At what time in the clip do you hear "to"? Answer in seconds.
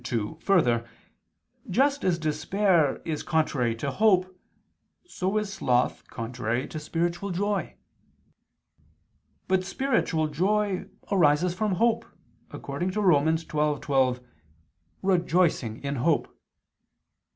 3.75-3.91, 6.67-6.79, 12.93-12.99